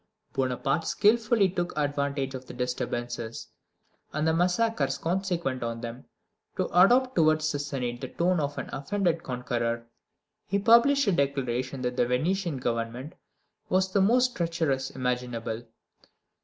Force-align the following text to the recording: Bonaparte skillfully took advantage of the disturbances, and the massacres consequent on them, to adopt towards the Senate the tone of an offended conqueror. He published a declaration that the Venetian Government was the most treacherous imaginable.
Bonaparte 0.33 0.87
skillfully 0.87 1.47
took 1.47 1.77
advantage 1.77 2.33
of 2.33 2.47
the 2.47 2.55
disturbances, 2.55 3.49
and 4.11 4.27
the 4.27 4.33
massacres 4.33 4.97
consequent 4.97 5.61
on 5.61 5.79
them, 5.81 6.05
to 6.57 6.65
adopt 6.73 7.13
towards 7.13 7.51
the 7.51 7.59
Senate 7.59 8.01
the 8.01 8.07
tone 8.07 8.39
of 8.39 8.57
an 8.57 8.67
offended 8.73 9.21
conqueror. 9.21 9.85
He 10.47 10.57
published 10.57 11.05
a 11.05 11.11
declaration 11.11 11.83
that 11.83 11.97
the 11.97 12.07
Venetian 12.07 12.57
Government 12.57 13.13
was 13.69 13.91
the 13.93 14.01
most 14.01 14.35
treacherous 14.35 14.89
imaginable. 14.89 15.65